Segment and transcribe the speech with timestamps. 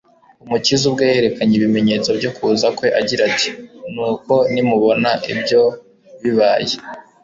[0.43, 3.49] Umukiza ubwe yerekanye ibimenyetso byo kuza kwe agira ati:
[3.93, 5.61] "Nuko nimubona ibyo
[6.21, 6.73] bibaye,